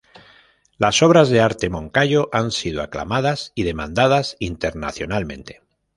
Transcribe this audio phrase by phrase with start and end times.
[0.79, 5.61] Las obras de arte de Moncayo han sido aclamadas y demandadas internacionalmente.